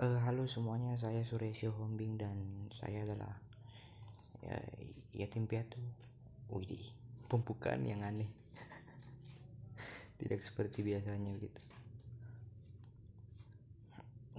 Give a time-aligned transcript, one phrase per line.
[0.00, 2.32] Eh, halo semuanya, saya Suresio Hombing dan
[2.72, 3.36] saya adalah
[4.40, 4.56] ya,
[5.12, 5.76] yatim piatu.
[6.48, 6.80] Widih,
[7.28, 8.32] pembukaan yang aneh.
[10.16, 11.60] Tidak seperti biasanya gitu.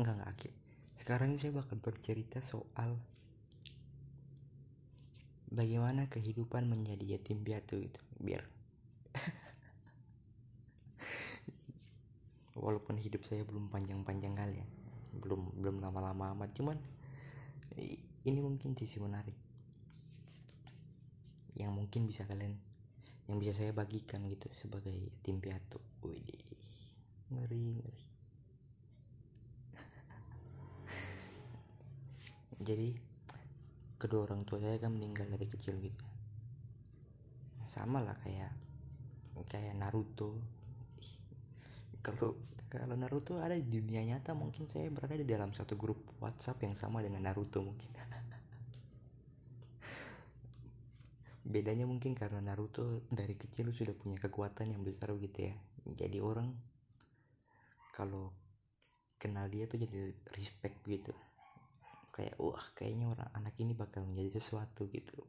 [0.02, 0.50] Enggak, enggak, Aki.
[0.98, 2.98] Sekarang saya bakal bercerita soal
[5.54, 8.02] bagaimana kehidupan menjadi yatim piatu itu.
[8.18, 8.42] Biar
[12.66, 14.81] walaupun hidup saya belum panjang-panjang kali ya
[15.12, 16.50] belum belum lama-lama amat.
[16.56, 16.78] Cuman
[18.28, 19.36] ini mungkin sisi menarik.
[21.58, 22.56] Yang mungkin bisa kalian
[23.28, 25.80] yang bisa saya bagikan gitu sebagai tim piatu.
[26.04, 26.42] Widih,
[27.32, 28.06] ngeri ngeri.
[32.68, 32.90] Jadi
[34.02, 36.06] kedua orang tua saya kan meninggal dari kecil gitu.
[37.72, 38.52] Sama lah kayak
[39.48, 40.61] kayak Naruto
[42.02, 42.42] kalau
[42.72, 46.72] kalau Naruto ada di dunia nyata mungkin saya berada di dalam satu grup WhatsApp yang
[46.72, 47.92] sama dengan Naruto mungkin.
[51.52, 55.56] Bedanya mungkin karena Naruto dari kecil sudah punya kekuatan yang besar gitu ya.
[55.84, 56.56] Jadi orang
[57.92, 58.32] kalau
[59.20, 61.12] kenal dia tuh jadi respect gitu.
[62.16, 65.28] Kayak wah kayaknya orang anak ini bakal menjadi sesuatu gitu.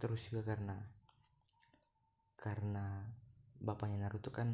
[0.00, 0.80] Terus juga karena
[2.40, 3.12] karena
[3.64, 4.52] bapaknya Naruto kan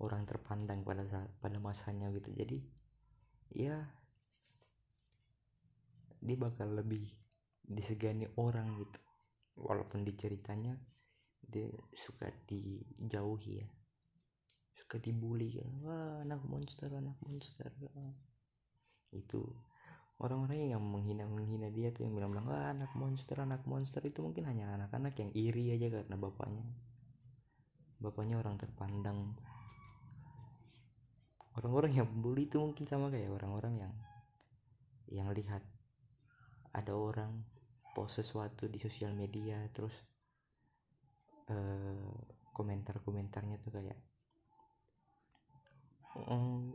[0.00, 2.32] orang terpandang pada saat, pada masanya gitu.
[2.32, 2.58] Jadi
[3.52, 3.76] ya
[6.20, 7.04] dia bakal lebih
[7.60, 8.98] disegani orang gitu.
[9.60, 10.72] Walaupun di ceritanya
[11.44, 13.68] dia suka dijauhi ya.
[14.72, 15.72] Suka dibully kan.
[15.84, 17.68] Wah anak monster anak monster.
[19.12, 19.44] Itu
[20.20, 24.00] orang-orang yang menghina menghina dia tuh yang bilang bilang wah anak monster anak monster.
[24.00, 26.64] Itu mungkin hanya anak-anak yang iri aja karena bapaknya
[28.00, 29.36] bapaknya orang terpandang.
[31.60, 33.94] Orang-orang yang membuli itu mungkin sama kayak orang-orang yang
[35.10, 35.60] yang lihat
[36.72, 37.44] ada orang
[37.92, 39.92] post sesuatu di sosial media terus
[41.50, 42.14] uh,
[42.56, 43.98] komentar-komentarnya tuh kayak
[46.16, 46.72] mm,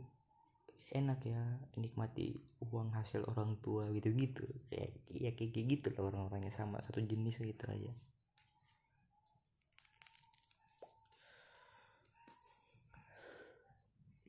[0.94, 1.42] enak ya
[1.80, 2.38] nikmati
[2.70, 4.46] uang hasil orang tua gitu-gitu.
[4.70, 7.90] Kayak ya kayak gitu lah orang-orangnya sama satu jenis gitu aja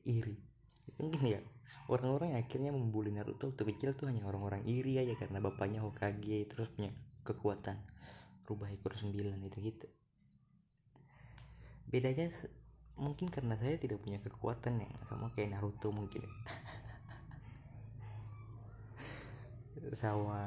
[0.08, 0.32] iri.
[0.96, 1.44] Mungkin ya
[1.92, 6.48] orang-orang yang akhirnya membuli Naruto waktu kecil tuh hanya orang-orang iri aja karena bapaknya Hokage
[6.48, 6.88] terus punya
[7.28, 7.76] kekuatan.
[8.48, 9.84] Rubah ekor sembilan itu gitu.
[11.88, 12.28] Bedanya
[12.96, 16.24] mungkin karena saya tidak punya kekuatan yang sama kayak Naruto mungkin
[20.02, 20.42] sama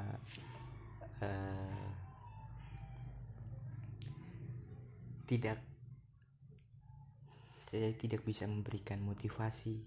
[1.23, 1.87] uh,
[5.31, 5.70] tidak
[7.71, 9.79] saya tidak bisa memberikan motivasi.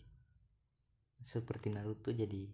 [1.20, 2.48] Seperti Naruto jadi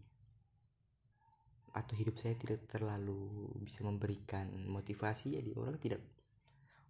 [1.70, 6.02] atau hidup saya tidak terlalu bisa memberikan motivasi jadi orang tidak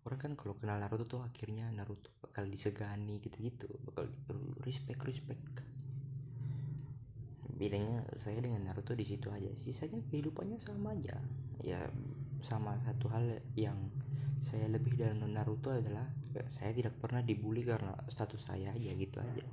[0.08, 4.08] orang kan kalau kenal Naruto tuh akhirnya Naruto bakal disegani gitu-gitu bakal
[4.64, 5.44] respect respect.
[7.60, 11.20] Bedanya saya dengan Naruto di situ aja sisanya kehidupannya sama aja.
[11.60, 11.84] Ya
[12.44, 13.90] sama satu hal yang
[14.40, 19.20] saya lebih dari Naruto adalah ya, saya tidak pernah dibully karena status saya aja gitu
[19.20, 19.44] aja.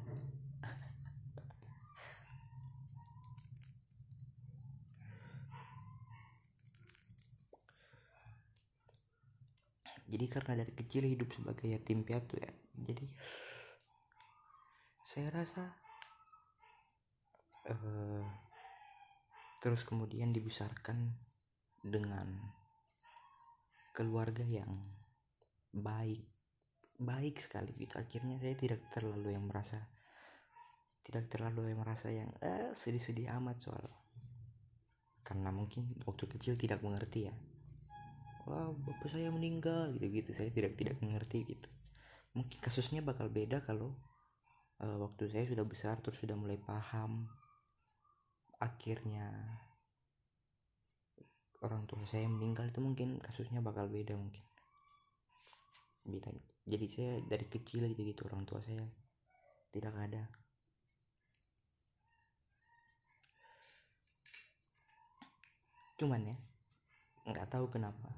[10.12, 12.48] Jadi karena dari kecil hidup sebagai yatim piatu ya
[12.78, 13.06] jadi
[15.02, 15.64] saya rasa
[17.66, 18.26] uh,
[19.58, 21.18] terus kemudian dibesarkan
[21.82, 22.54] dengan
[23.98, 24.70] keluarga yang
[25.74, 26.22] baik
[27.02, 27.98] baik sekali gitu.
[27.98, 29.82] Akhirnya saya tidak terlalu yang merasa
[31.02, 33.86] tidak terlalu yang merasa yang eh, sedih-sedih amat soal
[35.26, 37.34] karena mungkin waktu kecil tidak mengerti ya.
[38.48, 41.68] Wah bapak saya meninggal gitu gitu saya tidak tidak mengerti gitu.
[42.38, 43.98] Mungkin kasusnya bakal beda kalau
[44.80, 47.28] uh, waktu saya sudah besar terus sudah mulai paham.
[48.62, 49.36] Akhirnya
[51.66, 54.44] orang tua saya meninggal itu mungkin kasusnya bakal beda mungkin.
[56.06, 56.30] Beda.
[56.68, 58.84] Jadi saya dari kecil gitu gitu orang tua saya
[59.74, 60.24] tidak ada.
[65.98, 66.38] Cuman ya
[67.26, 68.10] nggak tahu kenapa.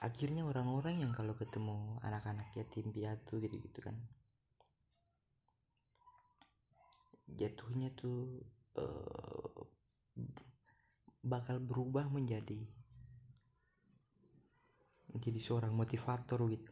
[0.00, 3.92] Akhirnya orang-orang yang kalau ketemu anak-anak yatim piatu gitu gitu kan
[7.36, 8.42] jatuhnya tuh
[8.78, 9.60] uh,
[11.20, 12.60] bakal berubah menjadi
[15.10, 16.70] menjadi seorang motivator gitu.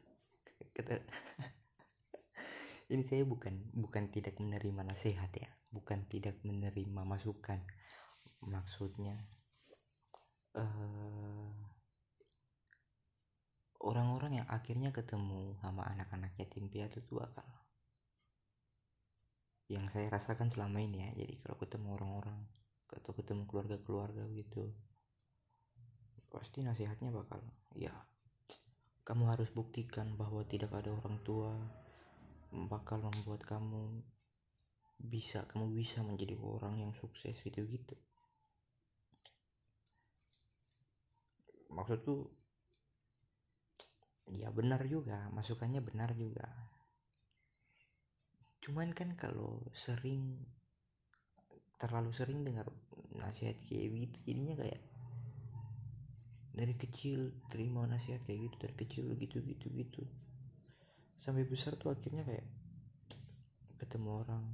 [0.74, 1.02] Kata
[2.94, 5.50] ini saya bukan bukan tidak menerima nasihat ya.
[5.68, 7.60] Bukan tidak menerima masukan.
[8.46, 9.18] Maksudnya
[10.54, 11.50] uh,
[13.82, 17.46] orang-orang yang akhirnya ketemu sama anak-anak yatim piatu tuh bakal
[19.68, 21.10] yang saya rasakan selama ini ya.
[21.24, 22.40] Jadi kalau ketemu orang-orang
[22.88, 24.72] atau ketemu keluarga-keluarga gitu
[26.28, 27.40] pasti nasihatnya bakal
[27.76, 27.92] ya
[29.04, 31.52] kamu harus buktikan bahwa tidak ada orang tua
[32.68, 34.04] bakal membuat kamu
[35.00, 37.96] bisa kamu bisa menjadi orang yang sukses gitu gitu
[41.72, 42.28] maksudku
[44.28, 46.67] ya benar juga masukannya benar juga
[48.68, 50.44] cuman kan kalau sering
[51.80, 52.68] terlalu sering dengar
[53.16, 54.80] nasihat kayak gitu jadinya kayak
[56.52, 60.02] dari kecil terima nasihat kayak gitu dari kecil gitu gitu gitu.
[61.16, 62.44] Sampai besar tuh akhirnya kayak
[63.78, 64.44] ketemu orang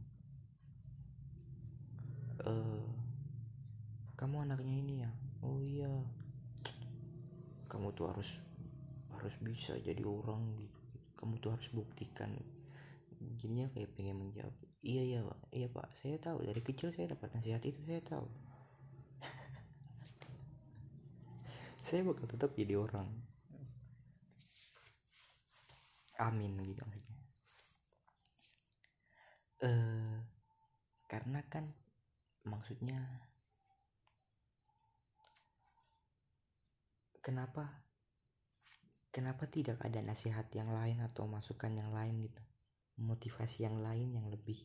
[2.44, 2.86] uh,
[4.20, 5.10] kamu anaknya ini ya?
[5.40, 5.90] Oh iya.
[7.72, 8.36] Kamu tuh harus
[9.16, 10.80] harus bisa jadi orang gitu.
[11.16, 12.36] Kamu tuh harus buktikan
[13.40, 14.54] jadinya kayak pengen menjawab
[14.84, 15.40] iya iya pak.
[15.50, 15.88] Iya pak.
[15.98, 16.44] Saya tahu.
[16.44, 18.26] Dari kecil saya dapat nasihat itu saya tahu.
[21.84, 23.08] Saya bakal tetap jadi orang.
[26.16, 27.18] Amin gitu maksudnya.
[29.64, 30.16] Eh
[31.10, 31.70] karena kan
[32.48, 32.98] maksudnya
[37.22, 37.84] kenapa
[39.14, 42.42] kenapa tidak ada nasihat yang lain atau masukan yang lain gitu
[42.98, 44.58] motivasi yang lain yang lebih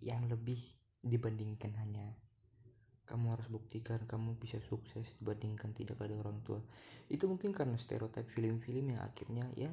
[0.00, 0.60] yang lebih
[1.00, 2.12] dibandingkan hanya
[3.06, 6.58] kamu harus buktikan kamu bisa sukses dibandingkan tidak ada orang tua.
[7.06, 9.70] Itu mungkin karena stereotip film-film yang akhirnya ya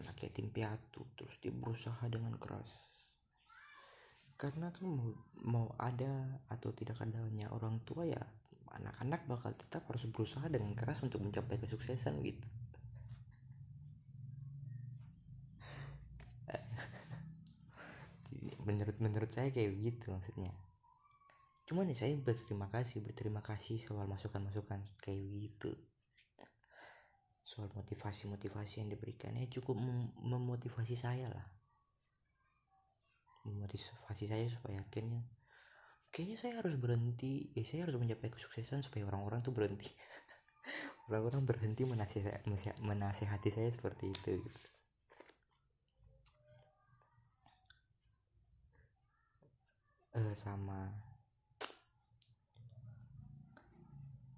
[0.00, 2.72] anak yatim piatu terus dia berusaha dengan keras.
[4.40, 5.12] Karena kan mau,
[5.44, 8.24] mau ada atau tidak adanya orang tua ya
[8.72, 12.48] anak-anak bakal tetap harus berusaha dengan keras untuk mencapai kesuksesan gitu
[18.64, 20.52] menurut menurut saya kayak gitu maksudnya.
[21.70, 25.70] Cuman ya saya berterima kasih berterima kasih soal masukan masukan kayak gitu.
[27.46, 31.46] Soal motivasi motivasi yang diberikan ya cukup mem memotivasi saya lah.
[33.46, 35.22] Memotivasi saya supaya akhirnya
[36.10, 39.90] kayaknya saya harus berhenti ya saya harus mencapai kesuksesan supaya orang-orang tuh berhenti.
[41.10, 44.42] Orang-orang berhenti menasihati saya seperti itu.
[44.42, 44.69] gitu.
[50.20, 50.92] Uh, sama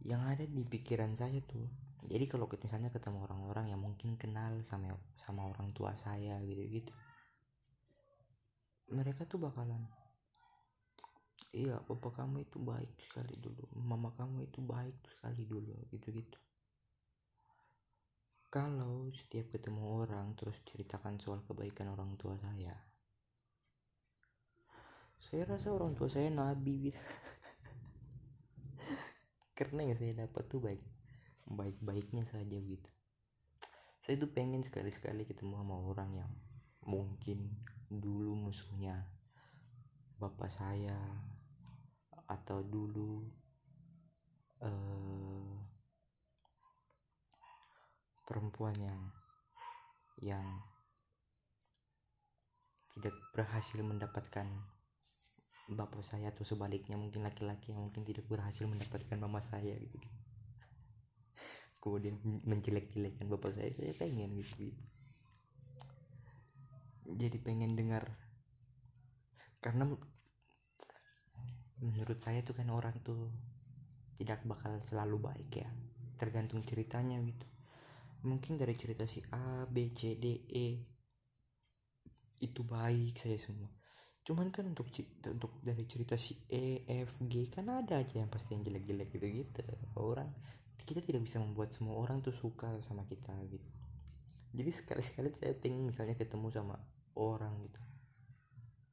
[0.06, 1.66] yang ada di pikiran saya tuh.
[2.06, 6.92] Jadi kalau misalnya ketemu orang-orang yang mungkin kenal sama sama orang tua saya gitu gitu
[8.92, 9.88] mereka tuh bakalan
[11.56, 16.38] iya papa kamu itu baik sekali dulu mama kamu itu baik sekali dulu gitu gitu
[18.52, 22.76] kalau setiap ketemu orang terus ceritakan soal kebaikan orang tua saya
[25.22, 26.90] saya rasa orang tua saya nabi.
[29.58, 30.82] Karena yang saya dapat tuh baik
[31.46, 32.90] baik-baiknya saja gitu.
[34.02, 36.32] Saya tuh pengen sekali-sekali ketemu sama orang yang
[36.82, 37.54] mungkin
[37.86, 39.06] dulu musuhnya
[40.18, 40.98] bapak saya
[42.26, 43.22] atau dulu
[44.64, 45.54] uh,
[48.26, 49.00] perempuan yang
[50.18, 50.46] yang
[52.96, 54.46] tidak berhasil mendapatkan
[55.74, 59.98] bapak saya atau sebaliknya mungkin laki-laki yang mungkin tidak berhasil mendapatkan mama saya gitu
[61.82, 64.82] kemudian menjelek-jelekan bapak saya saya pengen gitu, gitu.
[67.12, 68.06] Jadi pengen dengar.
[69.58, 69.90] Karena
[71.82, 73.28] menurut saya tuh kan orang tuh
[74.22, 75.68] tidak bakal selalu baik ya
[76.14, 77.46] tergantung ceritanya gitu.
[78.22, 80.66] Mungkin dari cerita si A B C D E
[82.42, 83.81] itu baik saya semua
[84.22, 84.86] cuman kan untuk
[85.26, 89.26] untuk dari cerita si E F G kan ada aja yang pasti yang jelek-jelek gitu
[89.26, 89.62] gitu
[89.98, 90.30] orang
[90.82, 93.68] kita tidak bisa membuat semua orang tuh suka sama kita gitu.
[94.52, 95.28] Jadi sekali-sekali
[95.62, 96.76] pengen misalnya ketemu sama
[97.16, 97.80] orang gitu.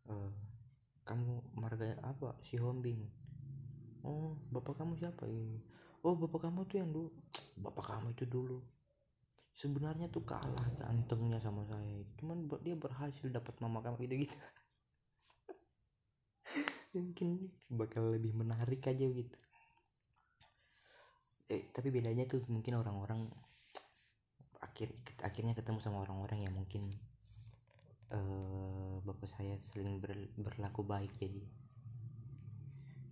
[0.09, 0.31] Uh,
[1.03, 2.37] kamu marga apa?
[2.45, 3.03] Si Hombing.
[4.05, 5.59] Oh bapak kamu siapa ini?
[6.05, 7.09] Oh bapak kamu tuh yang dulu
[7.59, 8.59] bapak kamu itu dulu.
[9.51, 11.99] Sebenarnya tuh kalah gantengnya sama saya.
[12.15, 14.35] Cuman dia berhasil dapat mama kamu gitu gitu
[16.99, 19.35] mungkin bakal lebih menarik aja gitu.
[21.49, 23.25] Eh, tapi bedanya tuh mungkin orang-orang
[24.59, 24.91] akhir
[25.23, 26.85] akhirnya ketemu sama orang-orang yang mungkin
[28.11, 31.41] uh, bapak saya sering ber, berlaku baik jadi.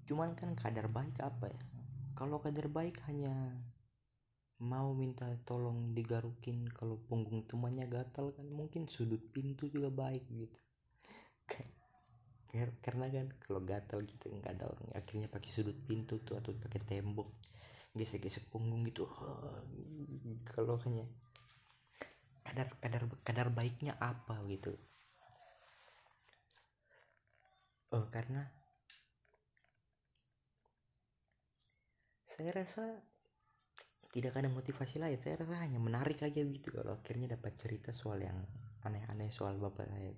[0.05, 1.61] Cuman kan kadar baik apa ya?
[2.13, 3.33] Kalau kadar baik hanya
[4.57, 10.57] mau minta tolong digarukin kalau punggung temannya gatal kan mungkin sudut pintu juga baik gitu
[12.81, 16.81] karena kan kalau gatal gitu nggak ada orang akhirnya pakai sudut pintu tuh atau pakai
[16.81, 17.29] tembok.
[17.97, 19.09] Gesek-gesek punggung gitu
[20.53, 21.05] kalau hanya
[22.45, 24.73] kadar kadar kadar baiknya apa gitu.
[27.95, 28.43] Oh karena
[32.27, 32.83] saya rasa
[34.13, 38.21] tidak ada motivasi lain saya rasa hanya menarik aja gitu kalau akhirnya dapat cerita soal
[38.21, 38.39] yang
[38.85, 40.13] aneh-aneh soal bapak saya.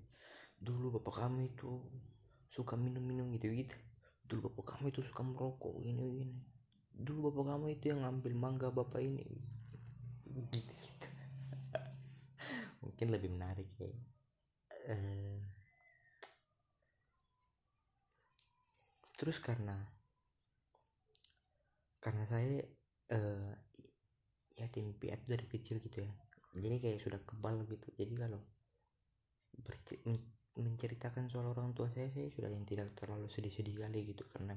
[0.59, 1.79] Dulu bapak kami itu
[2.49, 3.77] suka minum-minum gitu gitu.
[4.25, 6.37] Dulu bapak kamu itu suka merokok ini ini
[6.99, 9.23] dulu bapak kamu itu yang ngambil mangga bapak ini.
[12.83, 13.87] Mungkin lebih menarik ya.
[14.89, 15.39] Uh,
[19.15, 19.75] terus karena
[21.99, 22.63] karena saya
[23.11, 23.53] uh,
[24.55, 26.11] yatim piatu dari kecil gitu ya.
[26.59, 27.87] Jadi kayak sudah kebal gitu.
[27.95, 28.41] Jadi kalau
[30.59, 34.27] menceritakan soal orang tua saya saya sudah yang tidak terlalu sedih-sedih kali gitu.
[34.27, 34.55] Karena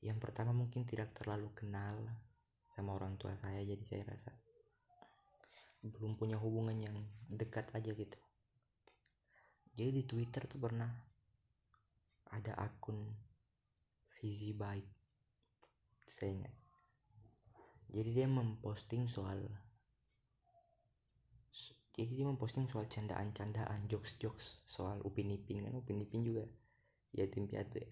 [0.00, 2.00] yang pertama mungkin tidak terlalu kenal
[2.72, 4.30] sama orang tua saya jadi saya rasa
[5.82, 6.96] belum punya hubungan yang
[7.30, 8.18] dekat aja gitu.
[9.78, 10.90] Jadi di Twitter tuh pernah
[12.34, 12.98] ada akun
[14.18, 14.86] visi baik
[16.08, 16.54] saya ingat.
[17.88, 19.67] Jadi dia memposting soal
[21.98, 26.46] jadi dia memposting soal candaan-candaan jokes-jokes soal Upin Ipin kan Upin Ipin juga
[27.10, 27.88] ya tim piatu ya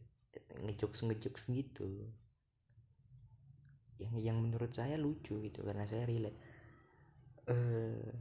[0.62, 2.06] ngejokes ngejokes gitu.
[3.98, 6.38] Yang yang menurut saya lucu gitu karena saya relate.
[7.50, 8.12] Uh,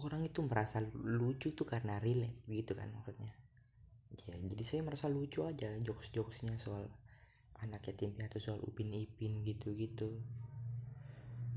[0.00, 3.34] orang itu merasa lucu tuh karena relate gitu kan maksudnya.
[4.14, 6.88] Ya jadi saya merasa lucu aja jokes jokesnya soal
[7.62, 10.20] anak yatim piatu soal upin ipin gitu gitu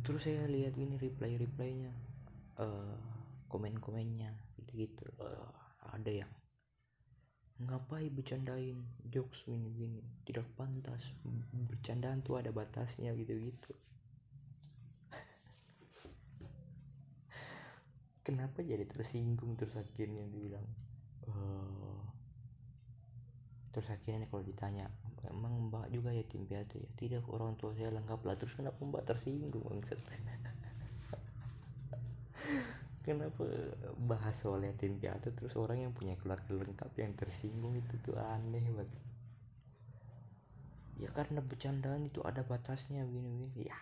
[0.07, 1.91] terus saya lihat ini reply replynya
[2.61, 2.97] uh,
[3.47, 5.49] komen komennya gitu gitu uh,
[5.93, 6.31] ada yang
[7.57, 11.01] ngapain bercandain jokes ini gini tidak pantas
[11.69, 13.73] bercandaan tuh ada batasnya gitu gitu
[18.27, 20.69] kenapa jadi tersinggung terus akhirnya dibilang
[21.25, 22.05] uh,
[23.73, 24.93] terus akhirnya kalau ditanya
[25.27, 26.89] emang mbak juga ya tim piatu ya?
[26.95, 28.35] Tidak orang tua saya lengkap lah.
[28.39, 29.99] Terus kenapa mbak tersinggung maksud
[33.07, 33.47] kenapa
[33.95, 38.67] bahas soal yatim piatu terus orang yang punya keluarga lengkap yang tersinggung itu tuh aneh
[38.75, 38.99] banget.
[40.99, 43.71] Ya karena bercandaan itu ada batasnya begini begini.
[43.71, 43.79] Ya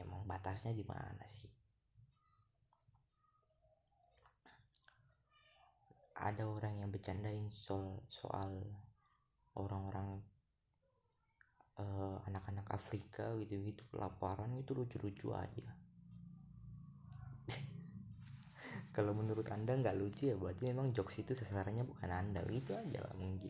[0.00, 1.52] emang batasnya di mana sih?
[6.16, 8.56] Ada orang yang bercandain soal soal
[9.52, 10.24] orang-orang
[11.76, 15.68] uh, anak-anak Afrika gitu-gitu kelaparan itu lucu-lucu aja
[19.00, 22.44] kalau menurut anda nggak lucu ya berarti memang jokes itu sasarannya bukan anda.
[22.52, 23.48] Itu aja lah mungkin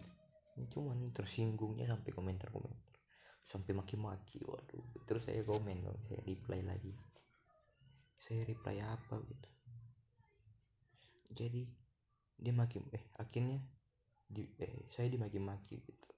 [0.71, 2.95] cuman tersinggungnya sampai komentar-komentar.
[3.43, 5.03] Sampai maki-maki waduh.
[5.03, 6.95] Terus saya komen dong saya reply lagi.
[8.15, 9.51] Saya reply apa gitu?
[11.35, 11.67] Jadi
[12.39, 13.59] dia maki eh akhirnya
[14.31, 16.11] di, eh, saya dimaki-maki gitu.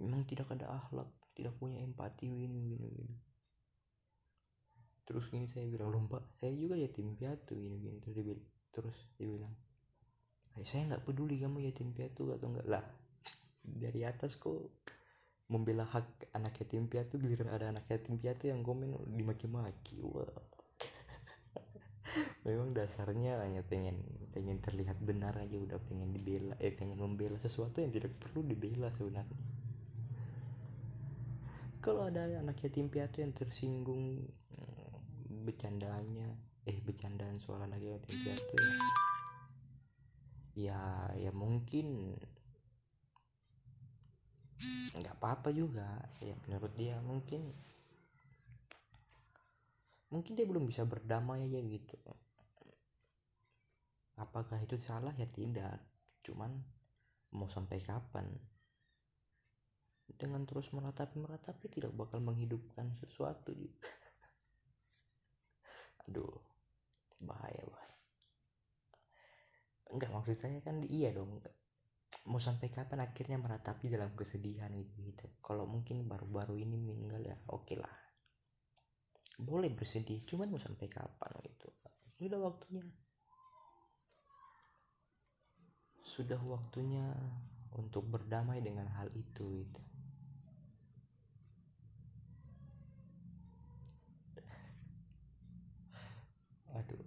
[0.00, 3.31] Memang tidak ada akhlak tidak punya empati ini gini gini
[5.02, 7.98] terus ini saya bilang lomba saya juga yatim piatu gini gini.
[8.00, 9.54] Terus dia bilang terus dia bilang
[10.58, 12.84] eh, saya nggak peduli kamu yatim piatu atau enggak lah
[13.62, 14.82] dari atas kok
[15.52, 20.26] membela hak anak yatim piatu giliran ada anak yatim piatu yang komen dimaki-maki wah.
[22.48, 24.00] Memang dasarnya hanya pengen
[24.32, 28.88] pengen terlihat benar aja udah pengen dibela eh pengen membela sesuatu yang tidak perlu dibela
[28.88, 29.40] sebenarnya.
[31.82, 34.22] Kalau ada anak yatim piatu yang tersinggung
[35.42, 36.30] bercandanya
[36.62, 38.74] eh bercandaan soal anak yatim piatu ya
[40.52, 40.82] ya
[41.18, 42.14] ya mungkin
[44.92, 45.88] nggak apa-apa juga.
[46.20, 47.50] Ya menurut dia mungkin
[50.12, 51.96] mungkin dia belum bisa berdamai aja gitu.
[54.20, 55.16] Apakah itu salah?
[55.16, 55.80] Ya tidak.
[56.22, 56.52] Cuman
[57.32, 58.28] mau sampai kapan?
[60.12, 63.88] Dengan terus meratapi meratapi tidak bakal menghidupkan sesuatu gitu
[66.08, 66.42] aduh
[67.22, 68.00] bahaya banget
[69.92, 71.38] enggak maksud saya kan iya dong
[72.30, 75.26] mau sampai kapan akhirnya meratapi dalam kesedihan gitu gitu.
[75.42, 77.94] Kalau mungkin baru-baru ini meninggal ya oke okay lah.
[79.42, 81.66] Boleh bersedih cuman mau sampai kapan gitu?
[82.22, 82.84] Sudah waktunya.
[86.06, 87.10] Sudah waktunya
[87.74, 89.82] untuk berdamai dengan hal itu gitu.
[96.72, 97.04] aduh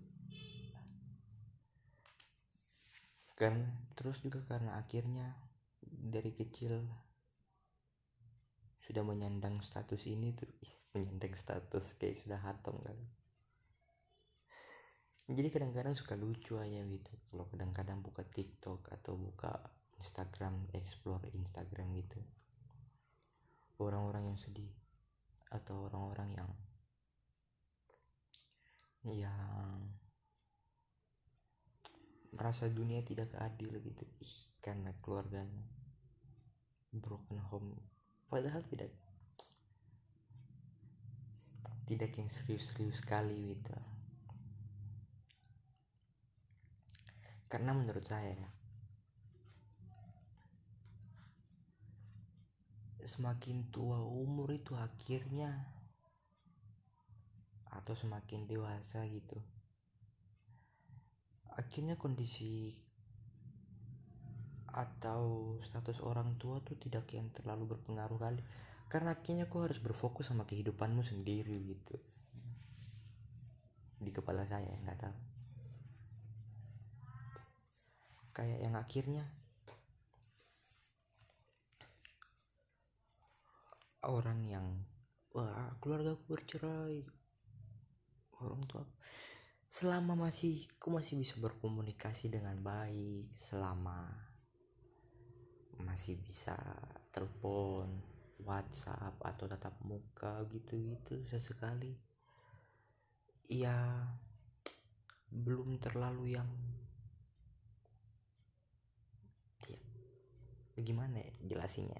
[3.35, 3.67] karena
[3.99, 5.35] terus juga karena akhirnya
[5.83, 6.81] dari kecil
[8.87, 10.47] sudah menyandang status ini tuh.
[10.95, 12.95] Menyandang status kayak sudah hatam kan
[15.25, 17.09] jadi kadang-kadang suka lucu aja gitu.
[17.33, 19.57] Kalau kadang-kadang buka TikTok atau buka
[19.97, 22.21] Instagram explore Instagram gitu.
[23.81, 24.69] Orang-orang yang sedih
[25.49, 26.49] atau orang-orang yang
[29.05, 29.94] yang
[32.35, 34.03] merasa dunia tidak adil gitu.
[34.19, 35.63] Ih karena keluarganya
[36.91, 37.79] broken home.
[38.27, 38.91] Padahal tidak.
[41.85, 43.77] Tidak yang serius-serius sekali gitu.
[47.45, 48.49] Karena menurut saya ya
[53.05, 55.53] semakin tua umur itu akhirnya
[57.69, 59.37] atau semakin dewasa gitu
[61.55, 62.75] akhirnya kondisi
[64.75, 68.43] atau status orang tua tuh tidak yang terlalu berpengaruh kali.
[68.91, 71.95] Karena akhirnya kau harus berfokus sama kehidupanmu sendiri gitu.
[73.97, 75.17] Di kepala saya nggak tahu.
[78.35, 79.23] Kayak yang akhirnya
[84.05, 84.67] orang yang
[85.31, 86.99] wah keluarga aku bercerai.
[88.43, 88.83] Orang tua
[89.75, 94.07] selama masih aku masih bisa berkomunikasi dengan baik selama
[95.83, 96.55] masih bisa
[97.11, 97.91] telepon
[98.47, 101.91] WhatsApp atau tatap muka gitu-gitu sesekali
[103.51, 103.75] ya
[105.27, 106.47] belum terlalu yang
[109.67, 109.79] ya,
[110.79, 111.99] bagaimana ya jelasinnya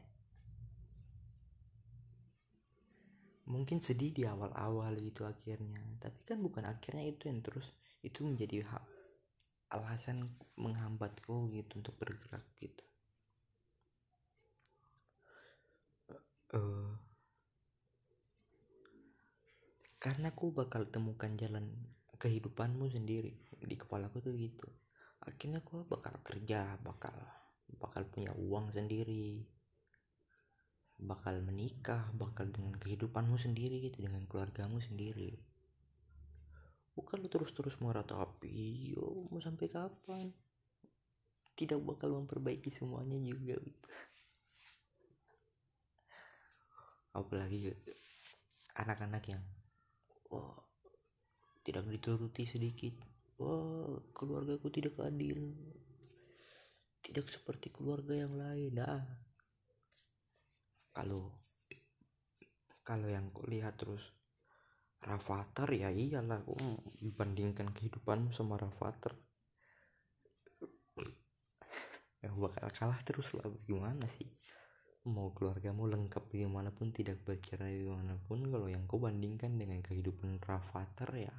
[3.46, 5.82] mungkin sedih di awal-awal gitu akhirnya.
[6.02, 7.70] Tapi kan bukan akhirnya itu yang terus
[8.02, 8.86] itu menjadi hak
[9.74, 12.86] alasan menghambatku gitu untuk bergerak gitu.
[16.56, 16.94] Uh,
[19.98, 21.66] karena aku bakal temukan jalan
[22.22, 24.70] kehidupanmu sendiri di kepalaku tuh gitu.
[25.26, 27.18] Akhirnya aku bakal kerja bakal
[27.82, 29.55] bakal punya uang sendiri
[30.96, 35.36] bakal menikah bakal dengan kehidupanmu sendiri gitu dengan keluargamu sendiri.
[36.96, 40.32] Bukan lu terus-terus meratapi yo mau sampai kapan?
[41.56, 43.90] Tidak bakal memperbaiki semuanya juga gitu.
[47.16, 47.72] apalagi
[48.76, 49.44] anak-anak yang
[50.28, 50.60] wah
[51.64, 52.94] tidak dituruti sedikit.
[53.40, 55.56] Wah keluargaku tidak adil.
[57.00, 58.76] Tidak seperti keluarga yang lain.
[58.76, 59.25] Nah
[60.96, 61.28] kalau
[62.88, 64.16] kalau yang lihat terus
[65.04, 66.58] Rafathar ya iyalah aku
[67.14, 69.14] bandingkan kehidupanmu sama Rafathar
[72.26, 74.26] ya bakal kalah terus lah gimana sih?
[75.06, 77.86] Mau keluargamu lengkap gimana pun tidak bercerai
[78.26, 81.36] pun kalau yang kau bandingkan dengan kehidupan Rafathar ya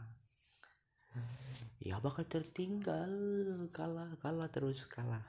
[1.82, 3.10] ya bakal tertinggal.
[3.74, 5.26] Kalah kalah terus kalah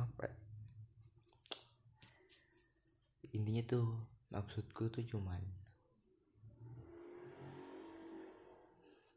[0.00, 0.36] apa ya?
[3.30, 3.86] intinya tuh
[4.34, 5.38] maksudku tuh cuman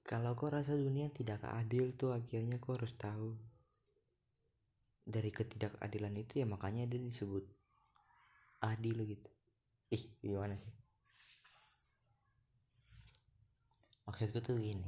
[0.06, 3.34] kalau kau rasa dunia tidak adil tuh akhirnya kau harus tahu
[5.02, 7.42] dari ketidakadilan itu ya makanya dia disebut
[8.62, 9.30] adil gitu
[9.92, 10.74] ih gimana sih
[14.06, 14.86] maksudku tuh gini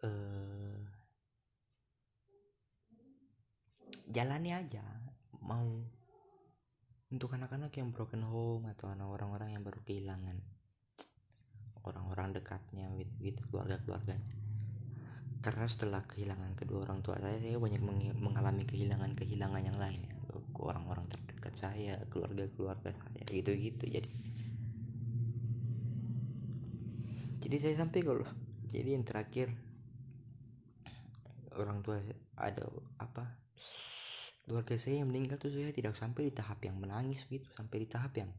[0.00, 0.69] eh
[4.10, 4.82] jalani aja.
[5.40, 5.86] Mau
[7.10, 10.38] untuk anak-anak yang broken home atau anak orang-orang yang baru kehilangan.
[11.86, 14.34] Orang-orang dekatnya gitu, gitu keluarga-keluarganya.
[15.40, 17.80] Karena setelah kehilangan kedua orang tua saya saya banyak
[18.20, 20.14] mengalami kehilangan-kehilangan yang lain ya.
[20.60, 23.88] Orang-orang terdekat saya keluarga-keluarga saya gitu-gitu.
[23.88, 24.10] Jadi
[27.40, 28.28] jadi saya sampai kalau
[28.68, 29.48] jadi yang terakhir
[31.56, 31.98] orang tua
[32.36, 32.68] ada
[33.00, 33.40] apa
[34.44, 37.88] keluarga saya yang meninggal tuh saya tidak sampai di tahap yang menangis gitu sampai di
[37.88, 38.30] tahap yang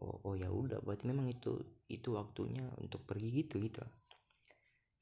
[0.00, 1.54] oh oh ya udah berarti memang itu
[1.86, 3.82] itu waktunya untuk pergi gitu gitu.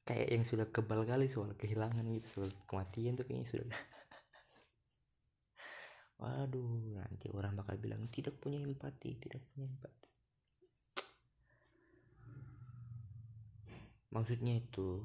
[0.03, 3.69] Kayak yang sudah kebal kali soal kehilangan gitu soal kematian tuh kayaknya sudah.
[6.21, 10.09] Waduh nanti orang bakal bilang tidak punya empati tidak punya empati.
[14.13, 15.01] Maksudnya itu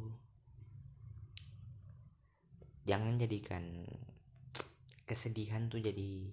[2.85, 3.65] jangan jadikan
[5.09, 6.29] kesedihan tuh jadi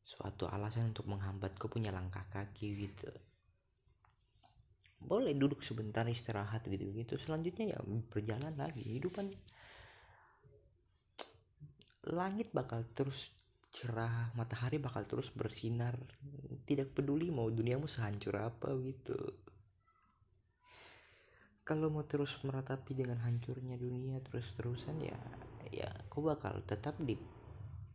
[0.00, 3.12] suatu alasan untuk menghambat kau punya langkah kaki gitu.
[5.02, 9.28] Boleh duduk sebentar istirahat gitu gitu selanjutnya ya berjalan lagi hidupan.
[12.08, 13.34] Langit bakal terus
[13.68, 16.00] cerah matahari bakal terus bersinar.
[16.64, 19.18] Tidak peduli mau duniamu sehancur apa gitu.
[21.66, 25.18] Kalau mau terus meratapi dengan hancurnya dunia terus-terusan ya
[25.72, 27.16] ya aku bakal tetap di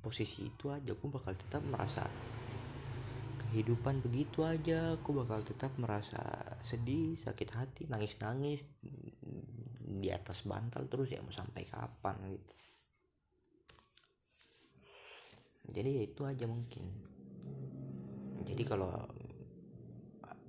[0.01, 0.97] posisi itu aja.
[0.97, 2.03] Aku bakal tetap merasa
[3.47, 4.97] kehidupan begitu aja.
[4.97, 6.21] Aku bakal tetap merasa
[6.65, 8.65] sedih sakit hati nangis-nangis
[9.81, 12.53] di atas bantal terus ya mau sampai kapan gitu.
[15.71, 16.83] Jadi ya itu aja mungkin.
[18.41, 18.91] Jadi kalau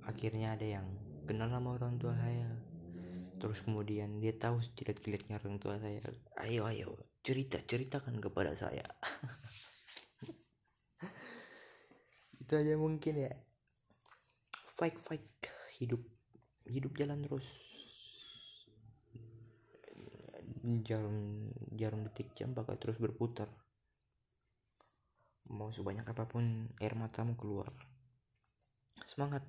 [0.03, 0.87] akhirnya ada yang
[1.23, 2.51] kenal sama orang tua saya
[3.39, 5.99] terus kemudian dia tahu jelek-jeleknya orang tua saya
[6.47, 8.83] ayo ayo cerita ceritakan kepada saya.
[12.43, 13.31] Itu aja mungkin ya.
[14.51, 15.23] Fight fight
[15.79, 16.03] hidup.
[16.67, 17.47] Hidup jalan terus.
[20.83, 23.47] Jarum jarum detik jam bakal terus berputar.
[25.51, 27.71] Mau sebanyak apa pun air matamu keluar.
[29.07, 29.43] Semangat